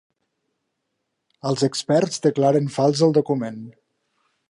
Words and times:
Els 1.51 1.65
experts 1.69 2.25
declararen 2.27 2.73
fals 2.79 3.07
el 3.09 3.17
document. 3.23 3.65